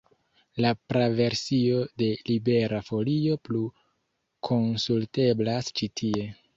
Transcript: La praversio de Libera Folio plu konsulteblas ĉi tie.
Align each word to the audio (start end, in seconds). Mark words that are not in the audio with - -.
La 0.65 0.69
praversio 0.93 1.83
de 2.03 2.09
Libera 2.31 2.81
Folio 2.89 3.39
plu 3.51 3.65
konsulteblas 4.53 5.75
ĉi 5.81 5.97
tie. 6.05 6.31